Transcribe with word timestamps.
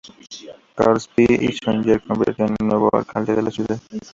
Carles 0.77 1.05
Pi 1.13 1.25
i 1.47 1.49
Sunyer 1.57 1.99
se 2.01 2.07
convirtió 2.07 2.45
en 2.47 2.55
el 2.59 2.67
nuevo 2.69 2.89
alcalde 2.91 3.35
de 3.35 3.43
la 3.43 3.51
ciudad. 3.51 3.79